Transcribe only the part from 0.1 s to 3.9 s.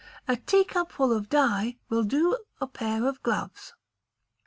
A teacupful of dye will do a pair of gloves.